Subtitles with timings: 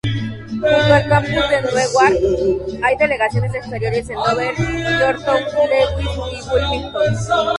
[0.49, 7.15] Junto al campus en Newark hay delegaciones exteriores en Dover, Georgetown, Lewes y Wilmington.